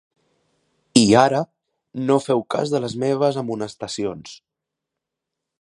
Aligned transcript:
I, 1.01 1.03
ara, 1.23 1.41
no 2.07 2.17
feu 2.29 2.43
cas 2.57 2.73
de 2.77 2.83
les 2.87 2.97
meves 3.07 3.41
amonestacions. 3.45 4.35